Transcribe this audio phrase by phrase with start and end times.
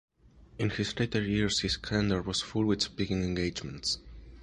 [0.57, 3.99] In his later years his calendar was full with speaking engagements.